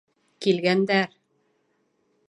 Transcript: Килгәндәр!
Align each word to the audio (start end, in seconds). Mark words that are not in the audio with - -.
Килгәндәр! 0.45 1.15